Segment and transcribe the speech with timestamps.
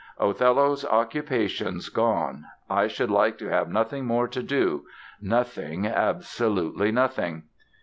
[0.17, 7.43] Othello's occupation's gone; I should like to have nothing more to do—nothing, absolutely nothing!"